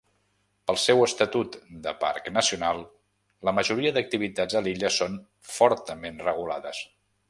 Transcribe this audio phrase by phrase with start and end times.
[0.69, 2.81] Pel seu estatut de parc nacional,
[3.49, 5.23] la majoria d'activitats a l'illa són
[5.57, 6.87] fortament regulades.